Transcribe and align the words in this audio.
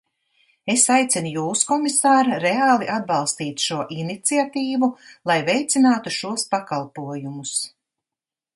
Es 0.73 0.85
aicinu 0.93 1.33
jūs, 1.33 1.59
komisār, 1.71 2.29
reāli 2.45 2.87
atbalstīt 2.95 3.65
šo 3.67 3.79
iniciatīvu, 3.97 4.89
lai 5.33 5.39
veicinātu 5.51 6.15
šos 6.19 6.47
pakalpojumus. 6.57 7.57